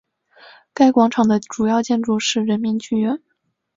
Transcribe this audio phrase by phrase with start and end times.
[0.73, 3.21] 该广场的主要建筑是人民剧院。